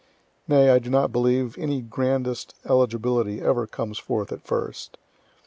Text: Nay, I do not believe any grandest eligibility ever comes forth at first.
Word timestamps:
Nay, 0.47 0.71
I 0.71 0.79
do 0.79 0.89
not 0.89 1.11
believe 1.11 1.55
any 1.59 1.79
grandest 1.79 2.55
eligibility 2.67 3.39
ever 3.39 3.67
comes 3.67 3.99
forth 3.99 4.31
at 4.31 4.41
first. 4.41 4.97